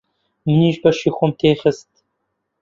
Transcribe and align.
منیش 0.45 0.75
بەشی 0.83 1.11
خۆم 1.17 1.31
تێ 1.39 1.51
خست. 1.61 1.91